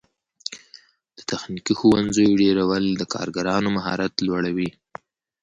د 1.15 1.19
تخنیکي 1.29 1.73
ښوونځیو 1.79 2.39
ډیرول 2.41 2.83
د 2.95 3.01
کارګرانو 3.13 3.67
مهارت 3.77 4.13
لوړوي. 4.27 4.69